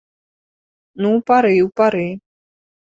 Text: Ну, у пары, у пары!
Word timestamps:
Ну, 1.03 1.07
у 1.19 1.21
пары, 1.29 1.53
у 1.69 1.73
пары! 1.83 2.07